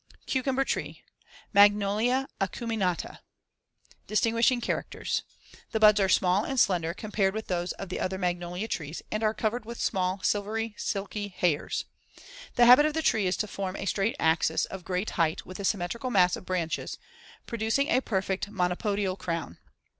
[0.25, 1.03] ]CUCUMBER TREE
[1.53, 3.19] (Magnolia acuminata)
[4.07, 5.21] Distinguishing characters:
[5.73, 9.21] The *buds* are small and slender compared with those of the other magnolia trees and
[9.21, 11.85] are covered with small silvery silky hairs.
[12.55, 15.59] The *habit* of the tree is to form a straight axis of great height with
[15.59, 16.97] a symmetrical mass of branches,
[17.45, 19.59] producing a perfect monopodial crown.